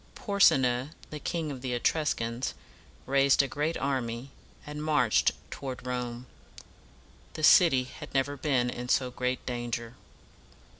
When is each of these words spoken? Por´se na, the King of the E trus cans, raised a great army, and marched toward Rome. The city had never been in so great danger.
Por´se 0.15 0.59
na, 0.59 0.87
the 1.11 1.19
King 1.19 1.51
of 1.51 1.61
the 1.61 1.73
E 1.73 1.79
trus 1.79 2.15
cans, 2.15 2.55
raised 3.05 3.43
a 3.43 3.47
great 3.47 3.77
army, 3.77 4.31
and 4.65 4.83
marched 4.83 5.31
toward 5.51 5.85
Rome. 5.85 6.25
The 7.35 7.43
city 7.43 7.83
had 7.83 8.11
never 8.11 8.35
been 8.35 8.71
in 8.71 8.89
so 8.89 9.11
great 9.11 9.45
danger. 9.45 9.93